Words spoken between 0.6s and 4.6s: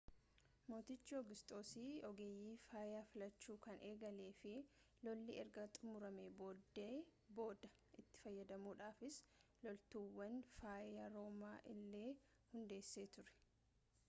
mootichi oogusxoos ogeeyyii fayyaa filachuu kan eegale fi